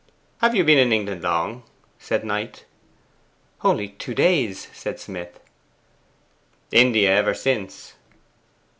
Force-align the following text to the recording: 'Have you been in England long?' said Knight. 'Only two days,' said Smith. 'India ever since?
'Have 0.39 0.55
you 0.55 0.63
been 0.63 0.79
in 0.79 0.91
England 0.91 1.21
long?' 1.21 1.61
said 1.99 2.25
Knight. 2.25 2.65
'Only 3.63 3.89
two 3.89 4.15
days,' 4.15 4.67
said 4.73 4.99
Smith. 4.99 5.39
'India 6.71 7.11
ever 7.15 7.35
since? 7.35 7.93